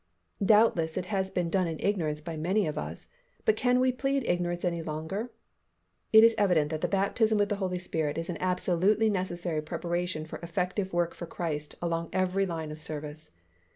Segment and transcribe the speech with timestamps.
[0.43, 3.07] Doubtless it has been done in ignorance by many of us,
[3.45, 5.31] but can we plead ignorance any longer?
[6.11, 10.25] It is evident that the baptism with the Holy Spirit is an absolutely necessary preparation
[10.25, 13.29] for effective work for Christ along every line of service.